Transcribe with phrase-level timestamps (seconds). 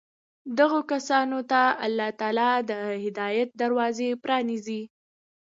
[0.57, 2.71] دغو كسانو ته الله تعالى د
[3.03, 4.81] هدايت دروازې پرانېزي